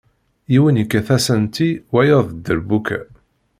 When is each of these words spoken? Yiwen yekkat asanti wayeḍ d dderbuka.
Yiwen 0.51 0.79
yekkat 0.79 1.07
asanti 1.17 1.67
wayeḍ 1.91 2.27
d 2.31 2.35
dderbuka. 2.37 2.99